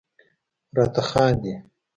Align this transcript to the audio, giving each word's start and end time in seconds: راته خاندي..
راته 0.75 1.01
خاندي.. 1.09 1.53